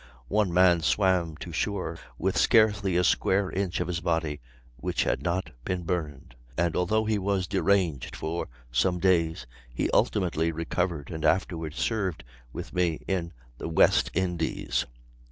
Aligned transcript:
One 0.29 0.51
man 0.51 0.81
swam 0.81 1.37
to 1.37 1.51
shore 1.51 1.99
with 2.17 2.35
scarcely 2.35 2.97
a 2.97 3.03
square 3.03 3.51
inch 3.51 3.79
of 3.79 3.87
his 3.87 3.99
body 3.99 4.41
which 4.77 5.03
had 5.03 5.21
not 5.21 5.51
been 5.63 5.83
burned, 5.83 6.33
and, 6.57 6.75
although 6.75 7.05
he 7.05 7.19
was 7.19 7.45
deranged 7.45 8.15
for 8.15 8.47
some 8.71 8.97
days, 8.97 9.45
he 9.71 9.91
ultimately 9.91 10.51
recovered, 10.51 11.11
and 11.11 11.23
afterward 11.23 11.75
served 11.75 12.23
with 12.51 12.73
me 12.73 13.03
in 13.07 13.31
the 13.59 13.69
West 13.69 14.09
Indies." 14.15 14.87